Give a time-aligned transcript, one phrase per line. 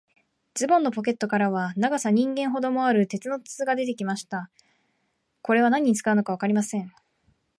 [0.55, 4.49] ズボンのポケットからは、長さ人間ほどもある、鉄の筒がありました。
[5.43, 6.91] これは何に使うのかわかりません。